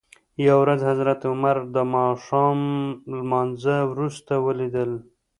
[0.45, 2.59] یوه ورځ حضرت عمر دماښام
[3.15, 4.91] لمانځه وروسته ولید ل.